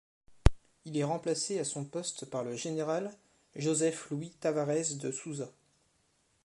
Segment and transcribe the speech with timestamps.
[0.85, 3.15] Il est remplacé à son poste par le général
[3.55, 5.51] Joseph Louis Tavarez de Souza.